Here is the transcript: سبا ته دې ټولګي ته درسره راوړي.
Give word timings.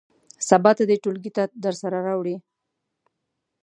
سبا 0.47 0.71
ته 0.77 0.83
دې 0.89 0.95
ټولګي 1.03 1.31
ته 1.37 1.43
درسره 1.63 1.97
راوړي. 2.07 2.35